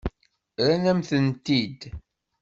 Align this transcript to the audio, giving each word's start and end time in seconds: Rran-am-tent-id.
Rran-am-tent-id. 0.67 1.79